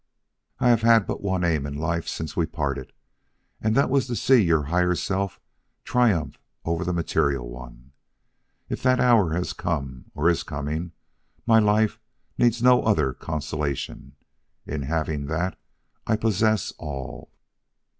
I 0.57 0.69
have 0.69 0.81
had 0.81 1.05
but 1.05 1.21
one 1.21 1.43
aim 1.43 1.67
in 1.67 1.75
life 1.77 2.07
since 2.07 2.35
we 2.35 2.47
parted, 2.47 2.91
and 3.61 3.75
that 3.75 3.87
was 3.87 4.07
to 4.07 4.15
see 4.15 4.41
your 4.43 4.63
higher 4.63 4.95
self 4.95 5.39
triumph 5.83 6.39
over 6.65 6.83
the 6.83 6.91
material 6.91 7.47
one. 7.47 7.91
If 8.67 8.81
that 8.81 8.99
hour 8.99 9.33
has 9.35 9.53
come 9.53 10.05
or 10.15 10.27
is 10.27 10.41
coming, 10.41 10.93
my 11.45 11.59
life 11.59 11.99
needs 12.35 12.63
no 12.63 12.81
other 12.81 13.13
consolation. 13.13 14.15
In 14.65 14.81
having 14.81 15.27
that, 15.27 15.55
I 16.07 16.15
possess 16.15 16.73
all." 16.79 17.29